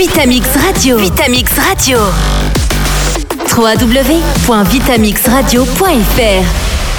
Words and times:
Vitamix 0.00 0.56
Radio. 0.56 0.96
Vitamix 0.96 1.52
Radio. 1.58 2.00
www.vitamixradio.fr 3.54 6.44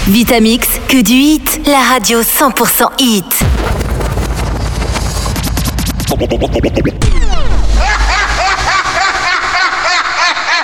Vitamix, 0.07 0.67
que 0.87 1.01
du 1.01 1.13
hit, 1.13 1.61
la 1.65 1.81
radio 1.81 2.21
100% 2.21 2.91
hit. 2.99 3.25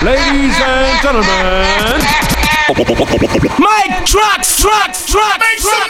Ladies 0.03 0.61
and 0.61 1.01
gentlemen, 1.01 1.65
Mike 3.57 4.05
Trucks, 4.05 4.61
Trucks, 4.61 5.07
Trucks, 5.07 5.39
Make 5.39 5.59
some 5.59 5.89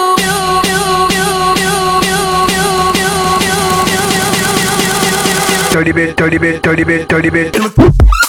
Dirty 5.81 5.93
bit, 5.93 6.15
dirty 6.15 6.37
bit, 6.37 6.61
dirty 6.61 6.83
bit, 6.83 7.09
dirty 7.09 7.29
bit. 7.31 8.20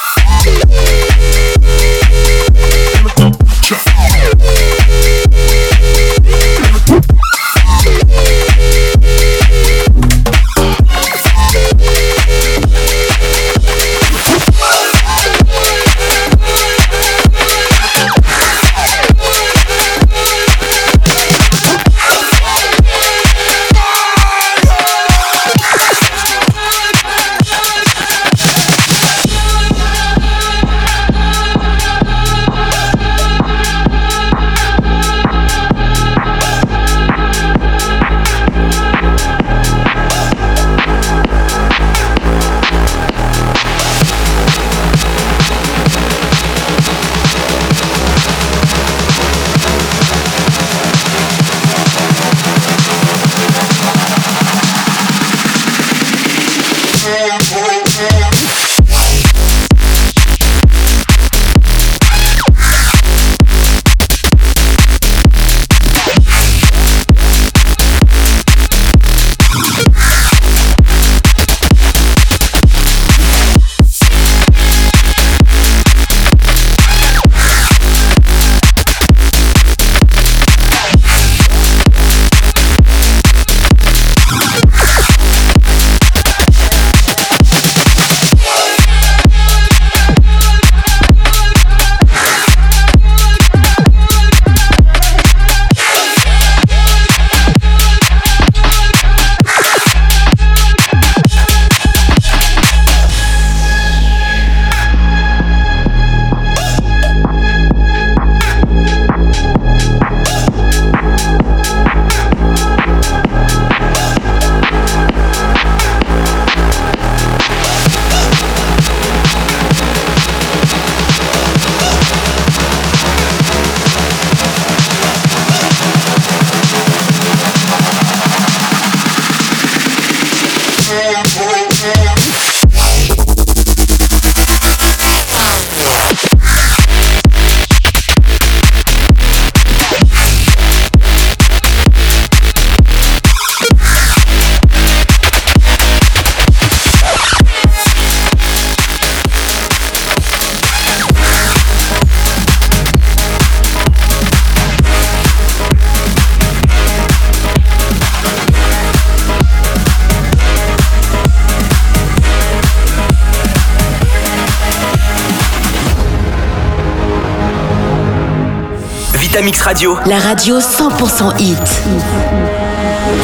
Vitamix 169.43 169.63
Radio. 169.63 169.99
La 170.07 170.21
radio 170.21 170.61
100% 170.61 171.35
hit. 171.37 171.83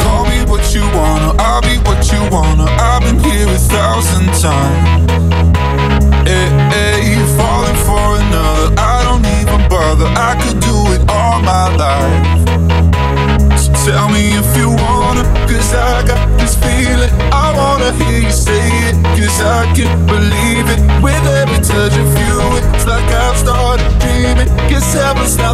Call 0.02 0.26
me 0.26 0.42
what 0.46 0.74
you 0.74 0.82
wanna, 0.92 1.32
I'll 1.38 1.60
be 1.60 1.78
what 1.86 2.10
you 2.10 2.18
wanna. 2.32 2.64
I've 2.64 3.04
been 3.04 3.20
here 3.20 3.46
a 3.46 3.58
thousand 3.58 4.26
times. 4.34 5.12
Hey, 6.26 6.48
hey, 6.74 7.14
falling 7.36 7.76
for 7.86 8.18
another. 8.18 8.74
I 8.76 9.04
don't 9.04 9.24
even 9.38 9.68
bother. 9.68 10.08
I 10.16 10.34
could 10.42 10.58
do 10.58 10.92
it 10.92 11.08
all 11.08 11.40
my 11.40 11.68
life. 11.76 12.48
So 13.56 13.72
tell 13.86 14.08
me 14.08 14.34
if 14.34 14.56
you 14.56 14.70
wanna, 14.70 15.22
cause 15.46 15.72
I 15.72 16.02
got 16.04 16.18
this 16.36 16.56
feeling. 16.56 17.12
I 17.30 17.54
wanna 17.56 17.92
hear 17.92 18.22
you 18.22 18.32
say 18.32 18.66
it, 18.90 18.96
cause 19.14 19.40
I 19.40 19.72
can't 19.72 20.04
believe 20.08 20.66
it. 20.66 20.80
With 21.00 21.24
every 21.40 21.62
touch 21.62 21.94
of 21.94 22.10
you, 22.18 22.38
it's 22.74 22.86
like 22.86 23.06
I've 23.06 23.36
started 23.36 23.86
dreaming. 24.00 24.48
Guess 24.68 24.94
heaven's 24.94 25.36
not 25.38 25.47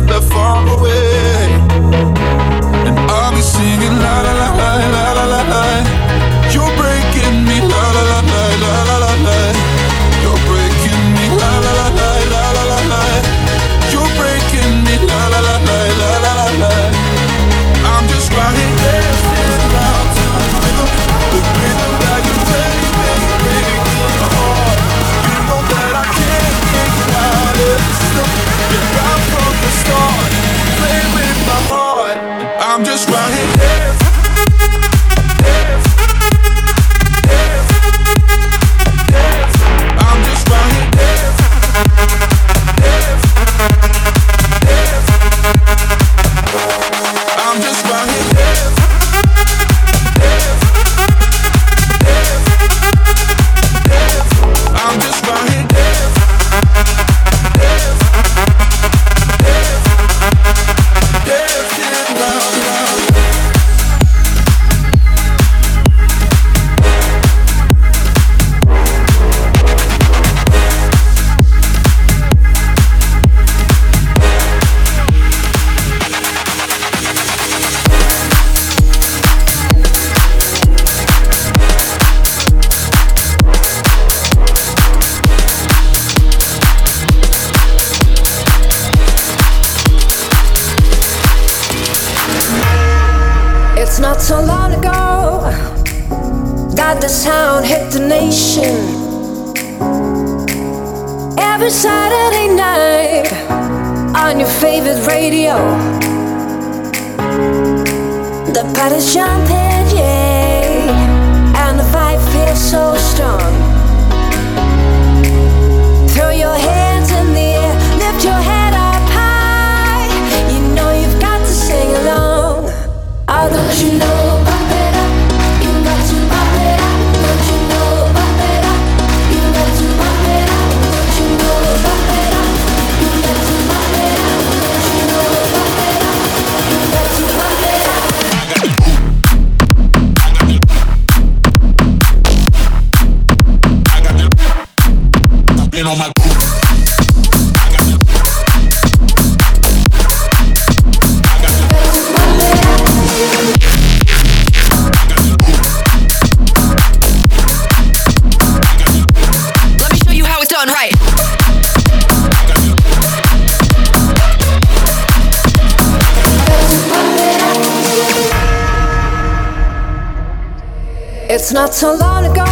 so 171.75 171.93
long 171.93 172.25
ago 172.25 172.45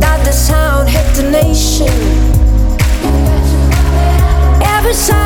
that 0.00 0.20
the 0.24 0.32
sound 0.32 0.88
hit 0.88 1.06
the 1.14 1.30
nation. 1.30 1.86
Every 4.60 4.92
sound. 4.92 5.25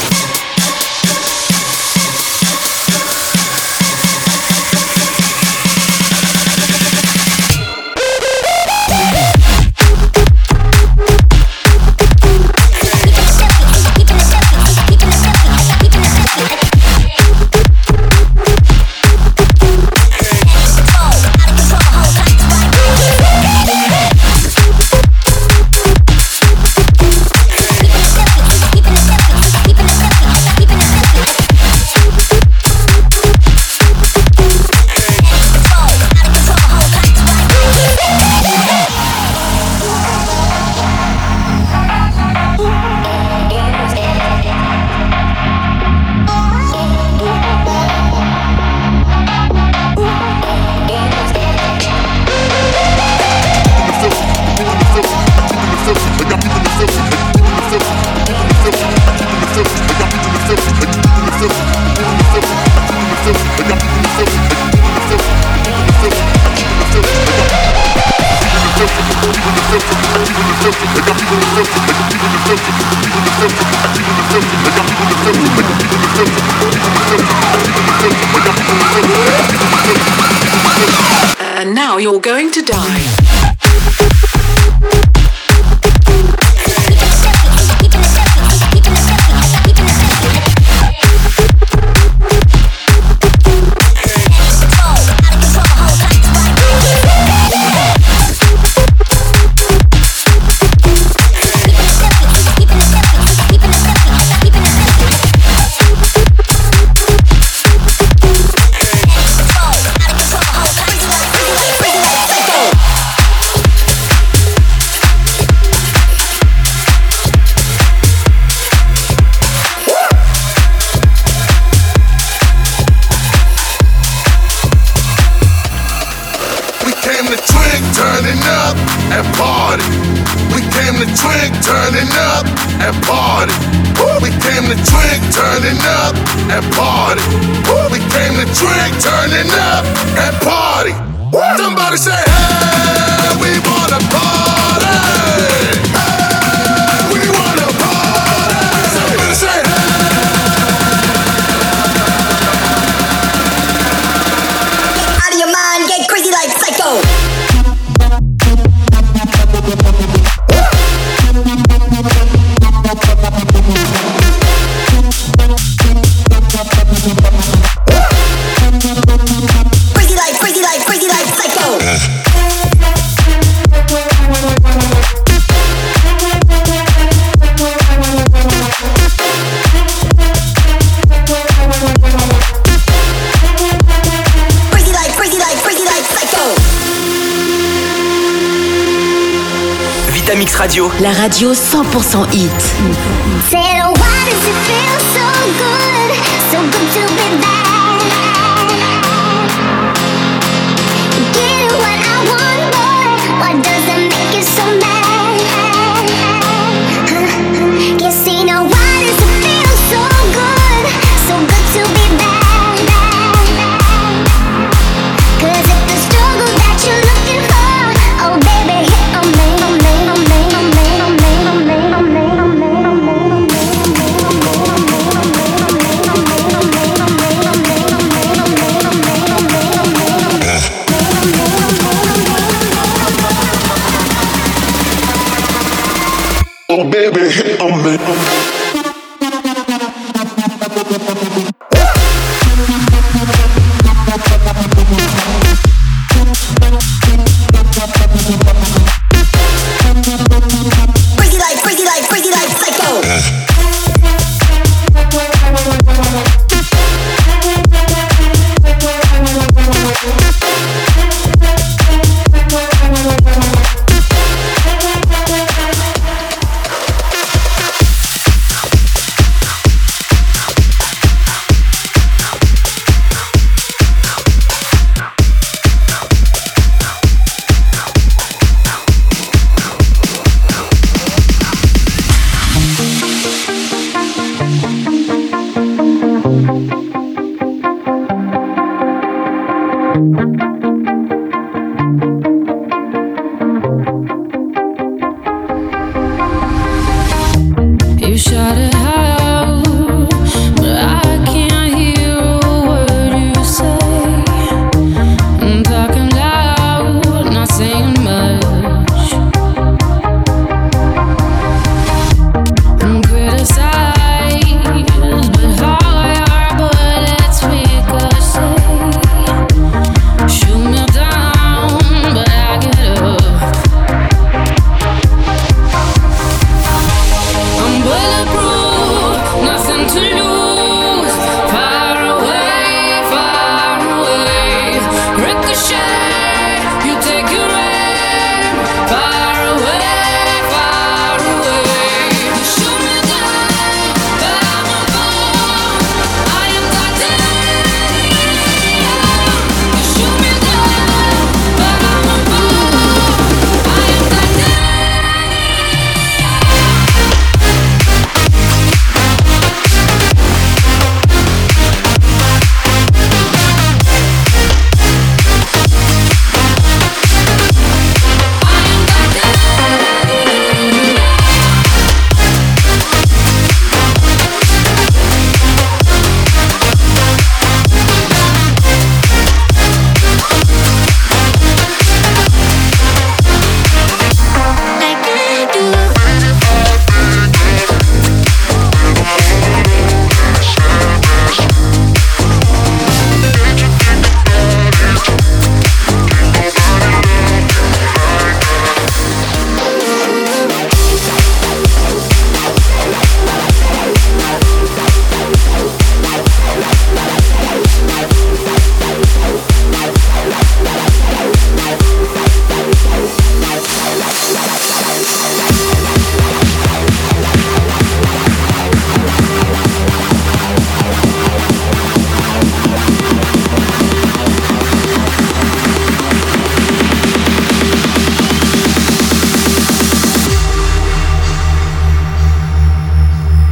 Radio. 190.71 190.89
La 191.01 191.11
radio 191.11 191.51
100% 191.53 192.25
hit. 192.31 193.60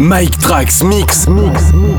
Mike 0.09 0.39
Trax 0.39 0.81
Mix. 0.83 1.27
Mix. 1.27 1.71
Vitamix 1.71 1.98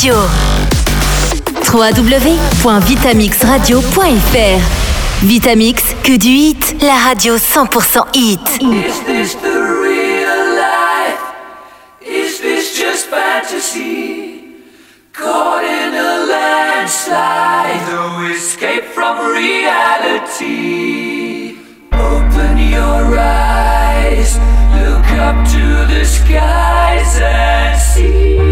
Radio. 0.00 0.16
www.vitamixradio.fr 1.62 4.60
Vitamix, 5.22 5.82
que 6.02 6.16
du 6.16 6.28
hit, 6.28 6.76
la 6.80 6.96
radio 7.04 7.36
100% 7.36 8.06
hit. 8.14 8.40
Is 8.62 9.00
this 9.04 9.34
the 9.34 9.48
real 9.48 10.54
life? 10.56 11.20
Is 12.00 12.40
this 12.40 12.74
just 12.74 13.10
fantasy? 13.10 14.56
Caught 15.12 15.64
in 15.64 15.94
a 15.94 16.24
landslide, 16.32 17.82
no 17.92 18.24
escape 18.34 18.84
from 18.94 19.18
reality. 19.34 20.46
Open 21.92 22.56
your 22.56 23.18
eyes, 23.18 24.38
look 24.72 25.10
up 25.20 25.44
to 25.44 25.84
the 25.92 26.06
skies 26.06 27.20
and 27.20 27.78
see. 27.78 28.49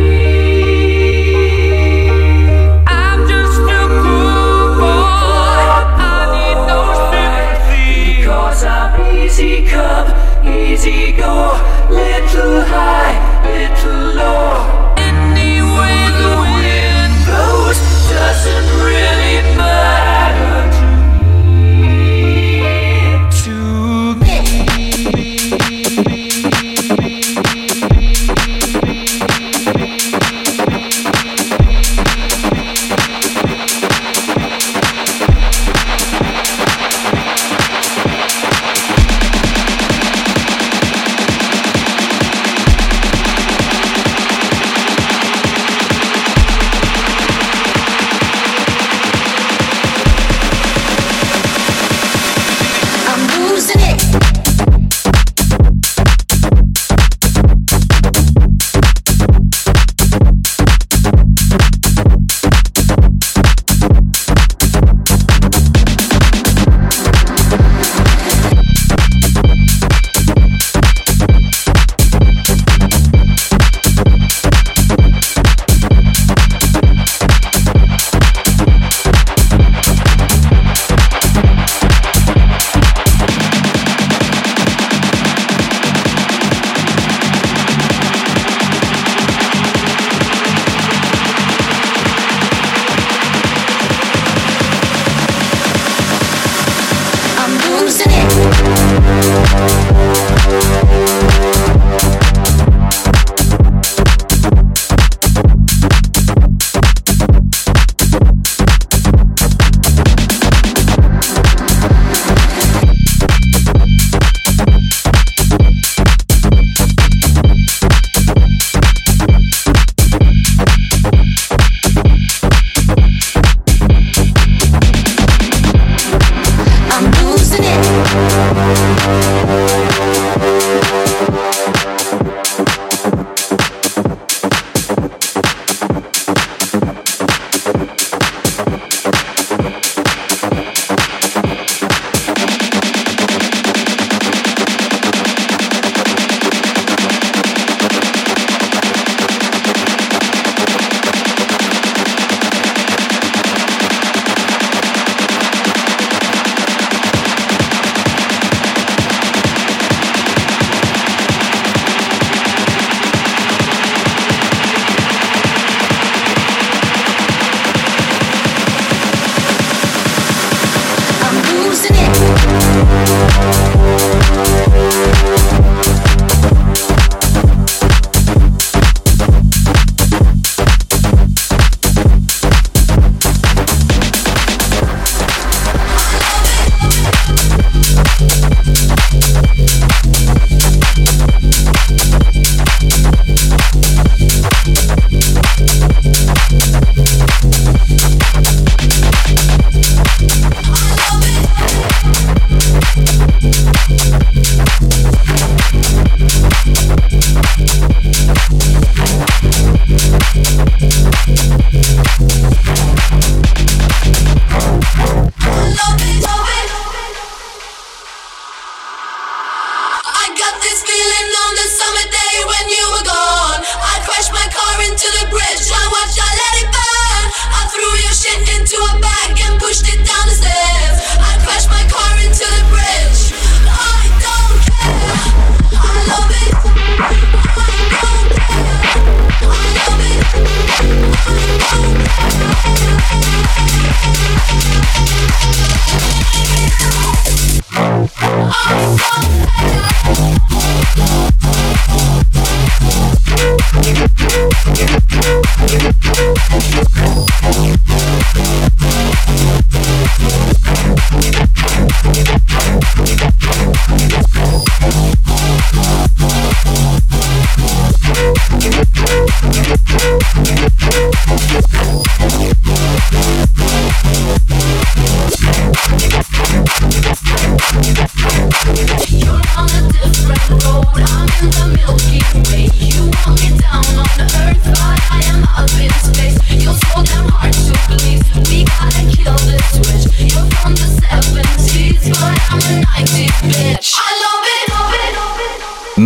easy 10.78 11.12
go, 11.12 11.60
little 11.90 12.62
high, 12.62 13.42
little 13.44 14.14
low. 14.14 14.47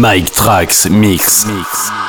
Mike 0.03 0.33
Trax 0.33 0.91
Mix. 0.91 1.47
Mix. 1.47 2.02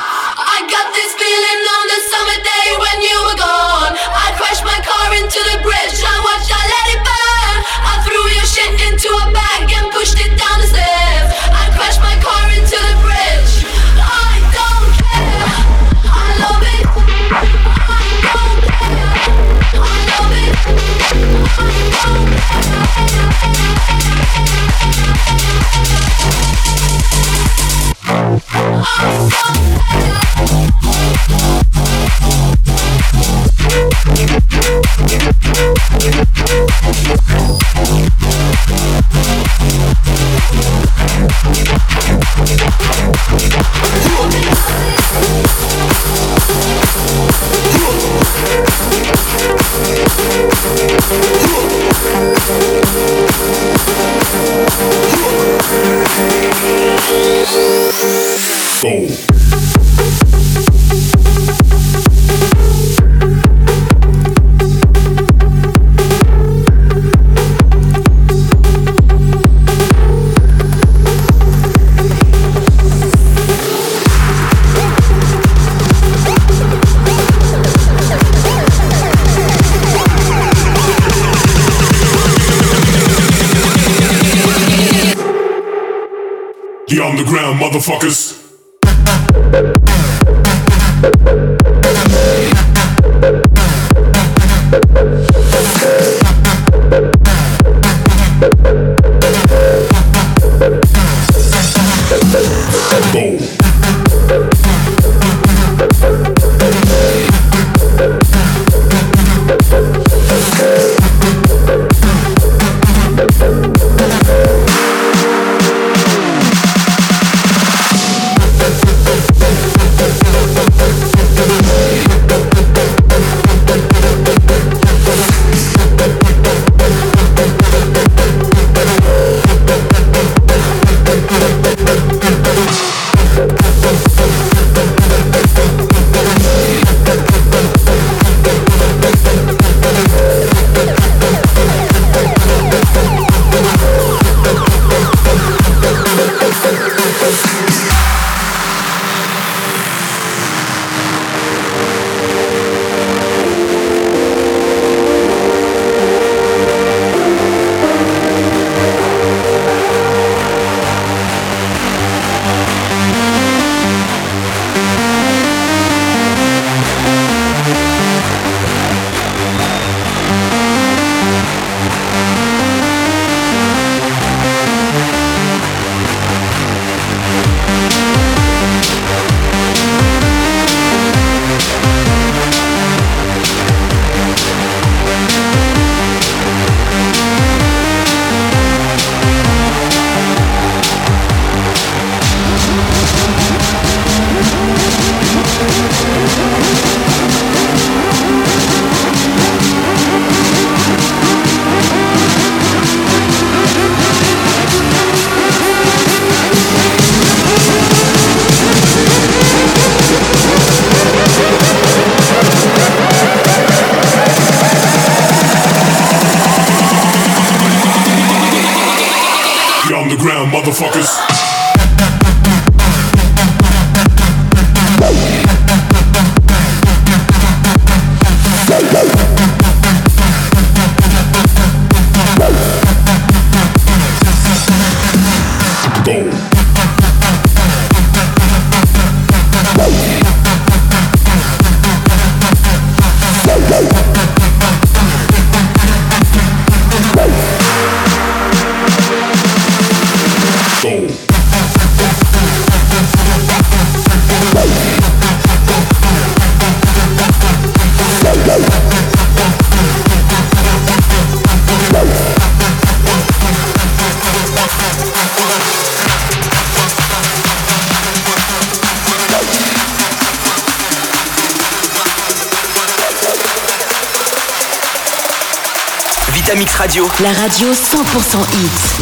Vitamix 276.32 276.74
Radio. 276.76 277.08
La 277.20 277.32
radio 277.32 277.72
100% 277.72 278.38
hits. 278.52 278.98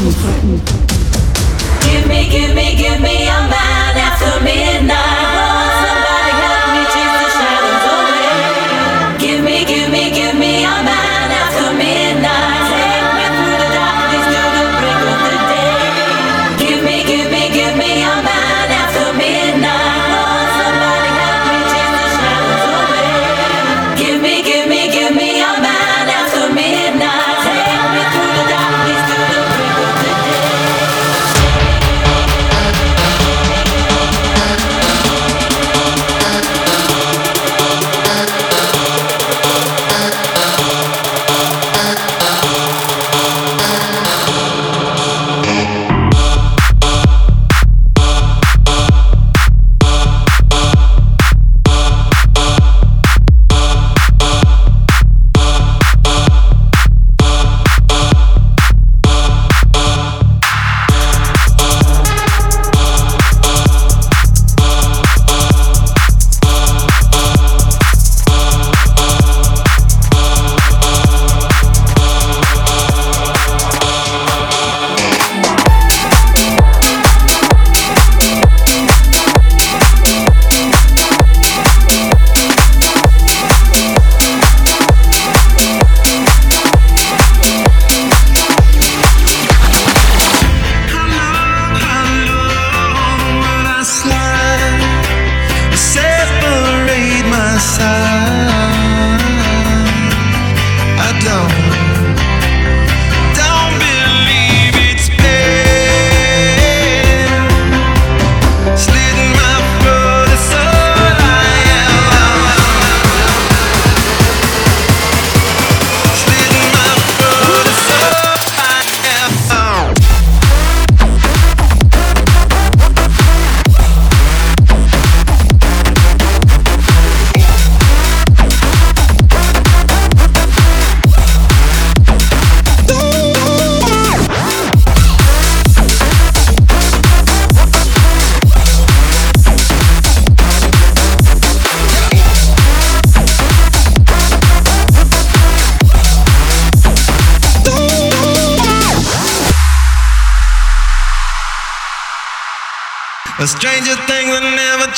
Give 1.83 2.07
me, 2.07 2.29
give 2.29 2.55
me, 2.55 2.77
give 2.77 3.01
me 3.01 3.29
a 3.29 3.49
man 3.49 3.97
after 3.97 4.41
midnight. 4.43 5.12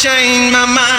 change 0.04 0.52
my 0.52 0.66
mind. 0.66 0.93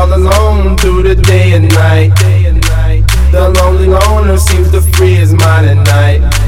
all 0.00 0.14
alone 0.14 0.78
through 0.78 1.02
the 1.02 1.14
day 1.14 1.52
and 1.52 1.68
night. 1.74 2.08
The 3.32 3.50
lonely 3.50 3.86
loner 3.86 4.38
seems 4.38 4.70
to 4.70 4.80
free 4.80 5.14
his 5.14 5.34
mind 5.34 5.66
at 5.66 5.76
night. 5.76 6.39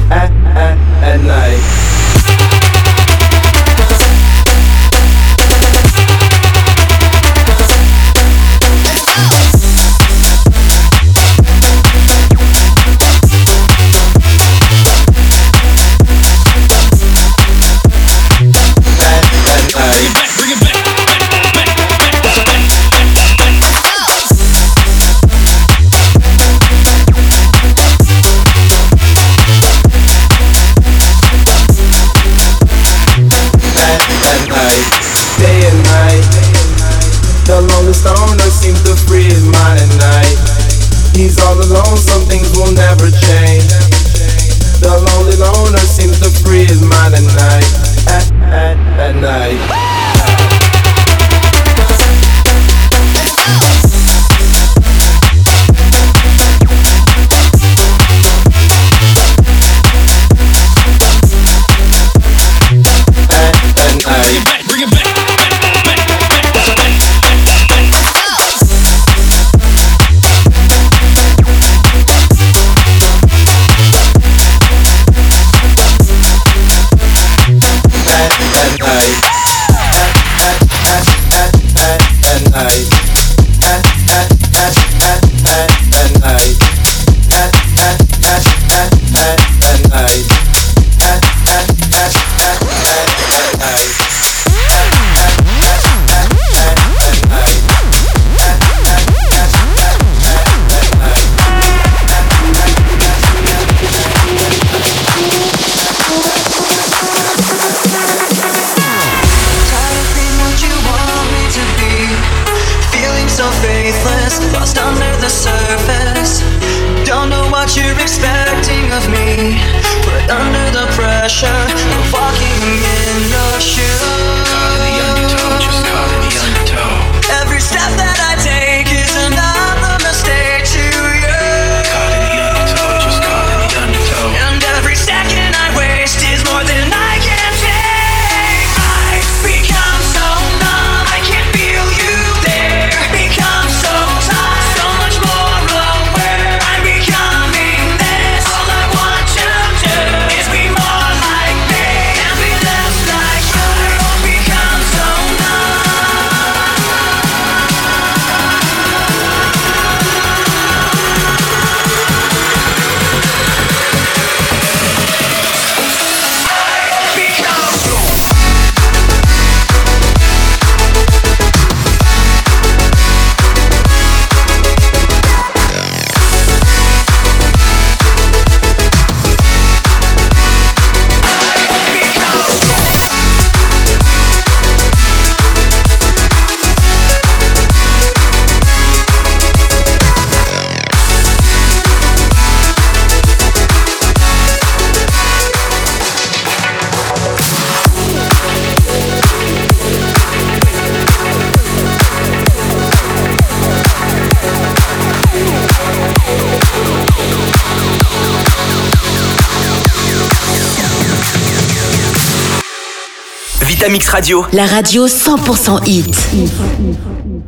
Vitamix 213.83 214.07
Radio. 214.11 214.47
La 214.53 214.65
radio 214.65 215.05
100% 215.07 215.83
hit. 215.83 216.15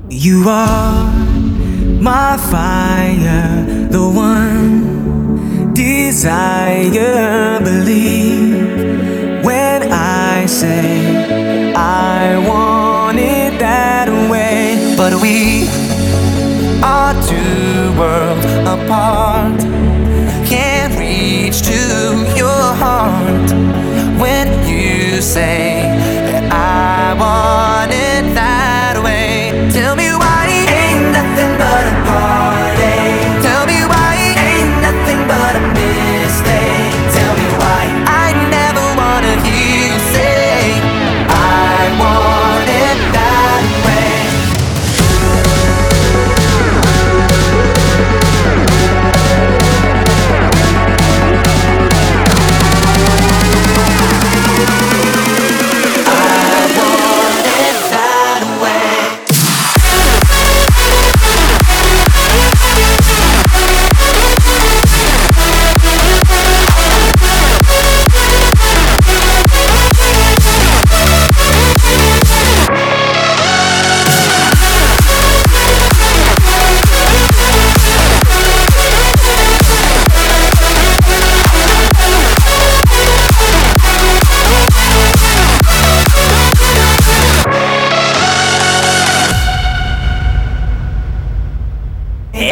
You 0.09 0.43
are 0.49 1.09
my 2.01 2.37
fire, 2.37 3.65
the 3.89 4.01
one 4.01 5.71
desire. 5.73 7.61
Believe 7.63 9.45
when 9.45 9.93
I 9.93 10.45
say 10.45 11.73
I 11.73 12.37
want 12.45 13.17
it 13.17 13.57
that 13.59 14.09
way. 14.29 14.93
But 14.97 15.13
we 15.21 15.69
are 16.83 17.13
two 17.29 17.93
worlds 17.97 18.45
apart. 18.67 19.61
Can't 20.45 20.99
reach 20.99 21.61
to 21.61 21.79
your 22.35 22.75
heart 22.75 23.53
when 24.19 24.49
you 24.67 25.21
say. 25.21 25.74
One. 27.17 27.74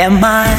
am 0.03 0.21
I? 0.21 0.51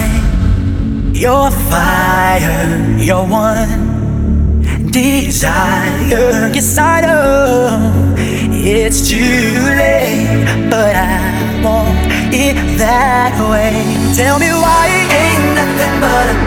Your 1.12 1.50
fire, 1.70 2.96
your 2.98 3.26
one 3.26 4.62
desire. 4.90 6.50
Yes, 6.54 6.78
I 6.78 7.02
know 7.02 8.14
it's 8.50 9.08
too 9.10 9.52
late, 9.82 10.70
but 10.70 10.96
I 10.96 11.60
want 11.62 11.98
it 12.32 12.56
that 12.78 13.34
way. 13.50 13.74
Tell 14.16 14.38
me 14.38 14.48
why 14.48 14.84
it 15.00 15.10
ain't 15.24 15.46
nothing 15.60 15.94
but 16.00 16.26
a 16.32 16.43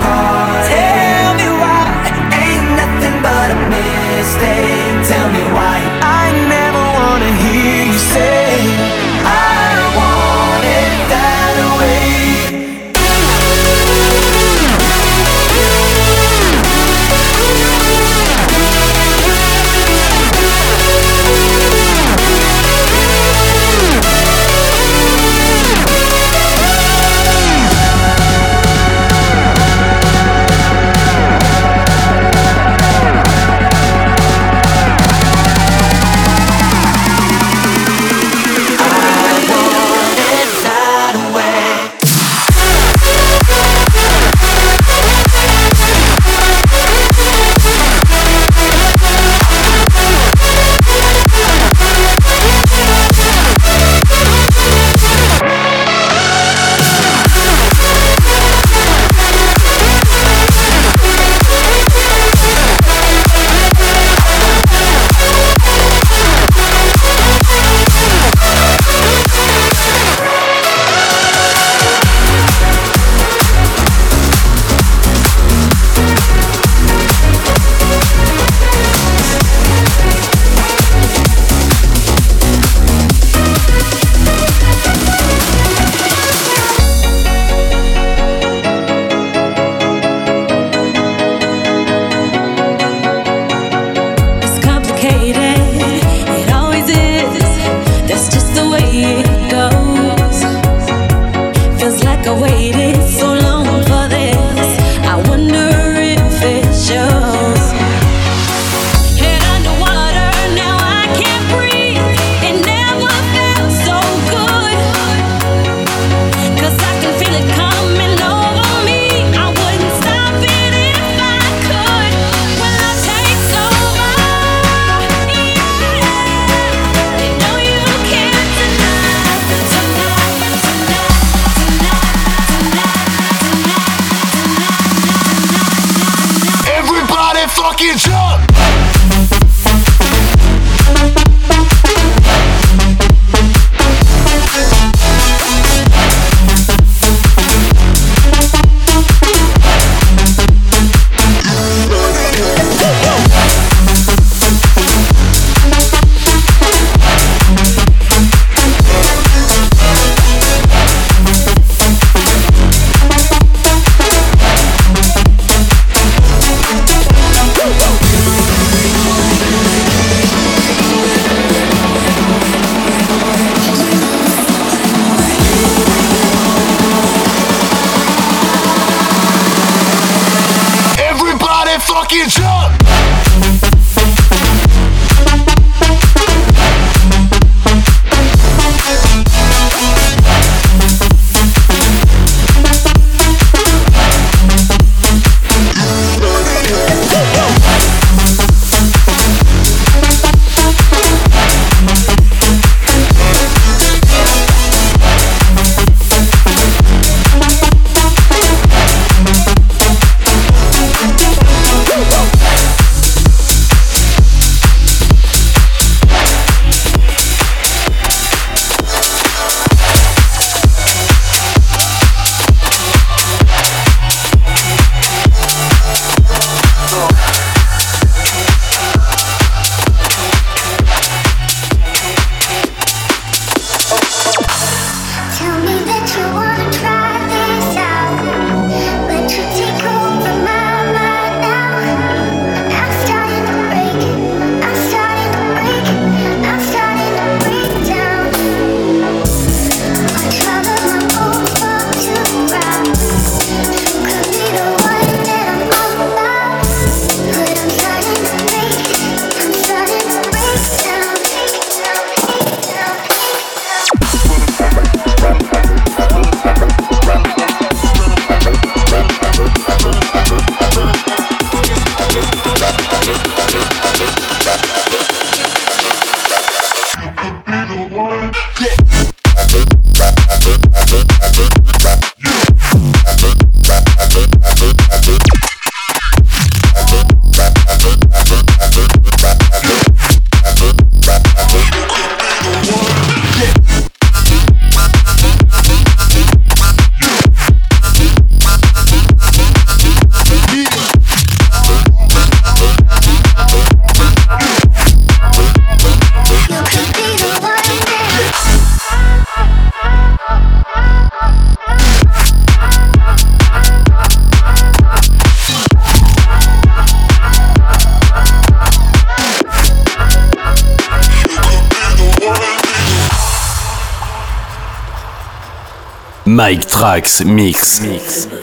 Mike 326.97 327.05
Trax 327.07 327.23
Mix. 327.25 327.79
Mix. 327.81 328.36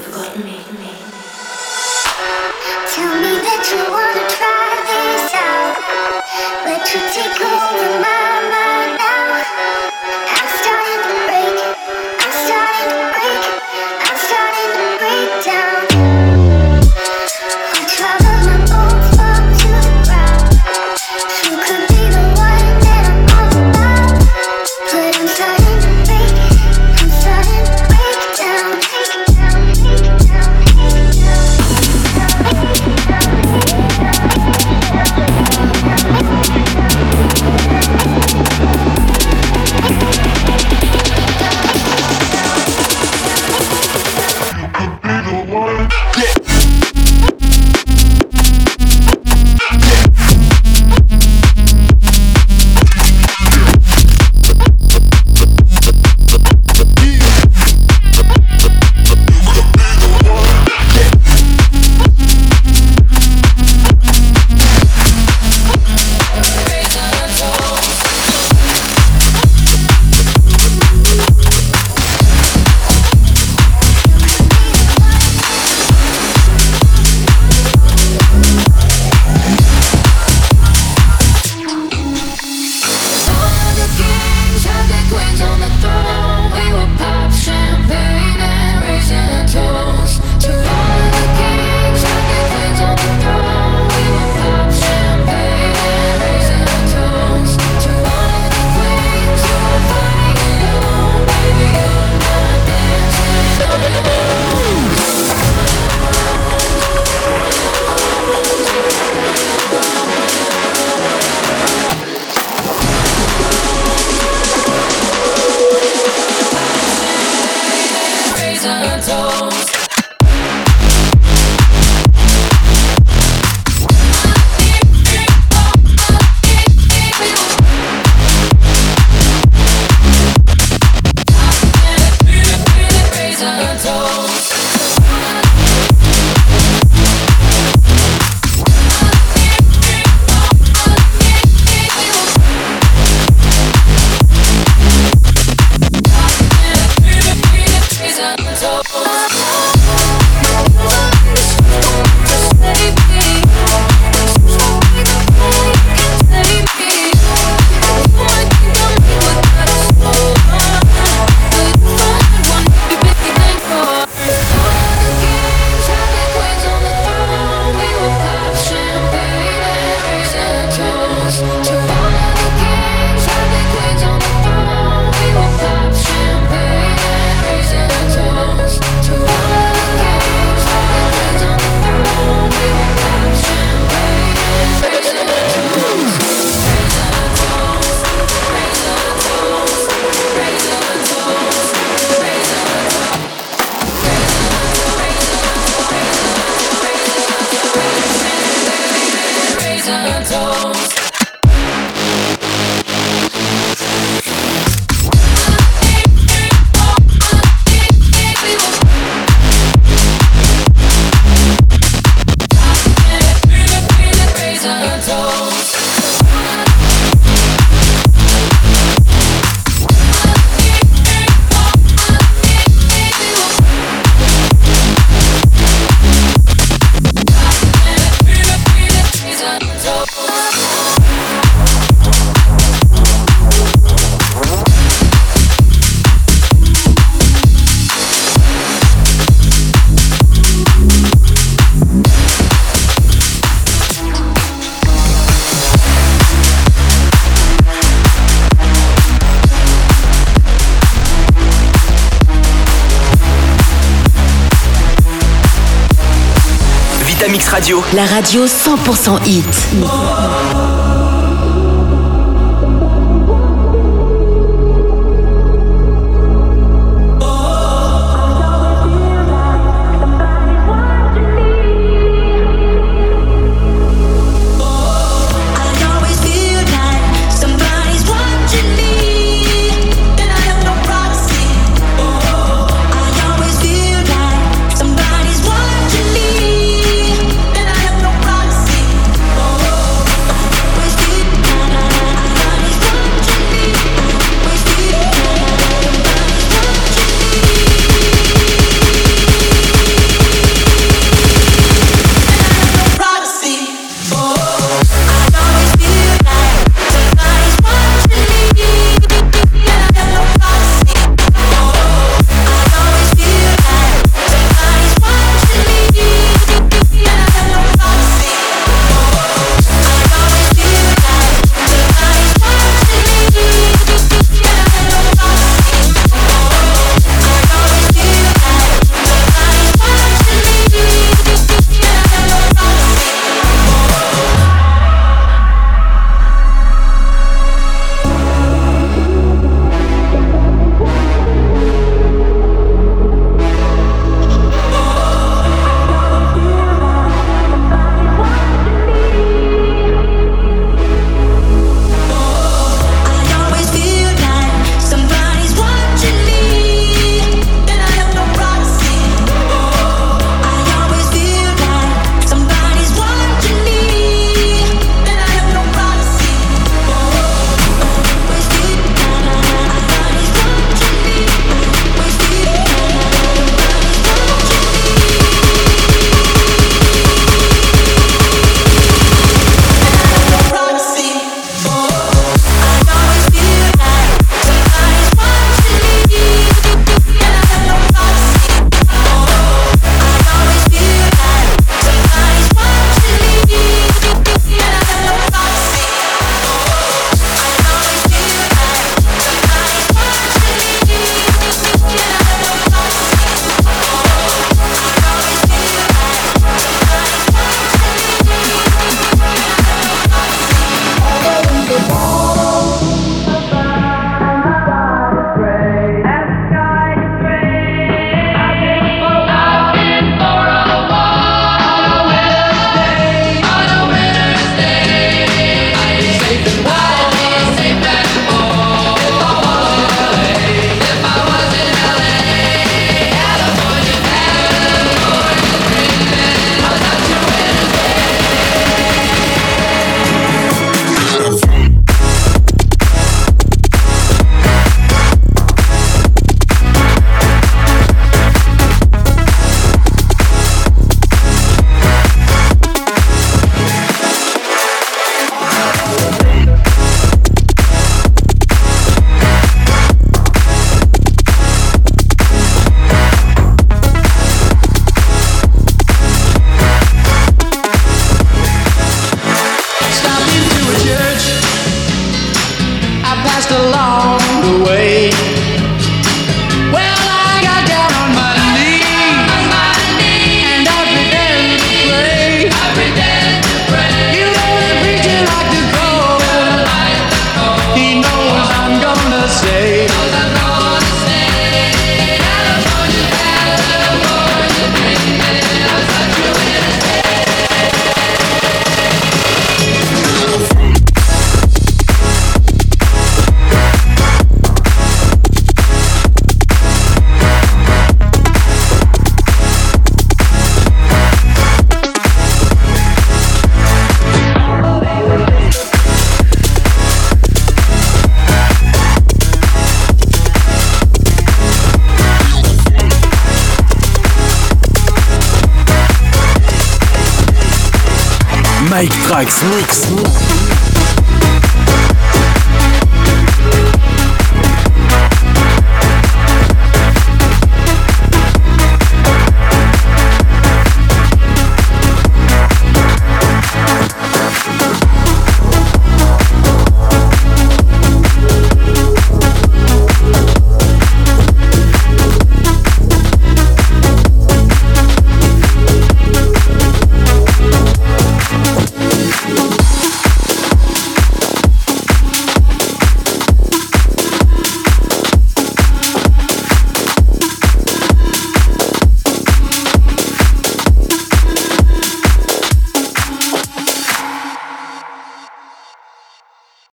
La 257.92 258.04
radio 258.06 258.46
100% 258.46 259.22
hit. 259.24 260.33